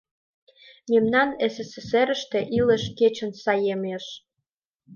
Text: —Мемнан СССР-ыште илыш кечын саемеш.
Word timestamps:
—Мемнан 0.91 1.29
СССР-ыште 1.53 2.39
илыш 2.57 2.83
кечын 2.97 3.31
саемеш. 3.43 4.05